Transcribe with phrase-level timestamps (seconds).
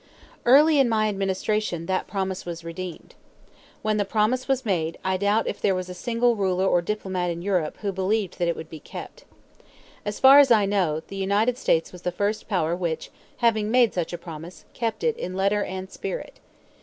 [0.45, 3.13] Early in my administration that promise was redeemed.
[3.83, 7.29] When the promise was made, I doubt if there was a single ruler or diplomat
[7.29, 9.25] in Europe who believed that it would be kept.
[10.03, 13.11] As far as I know, the United States was the first power which,
[13.45, 16.39] having made such a promise, kept it in letter and spirit.